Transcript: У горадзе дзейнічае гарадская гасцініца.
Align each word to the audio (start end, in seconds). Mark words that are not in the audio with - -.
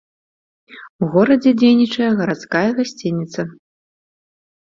У 1.01 1.09
горадзе 1.15 1.51
дзейнічае 1.59 2.09
гарадская 2.21 2.63
гасцініца. 2.79 3.41